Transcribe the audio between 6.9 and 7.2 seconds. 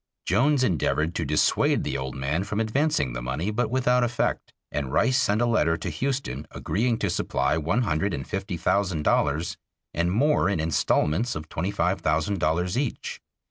to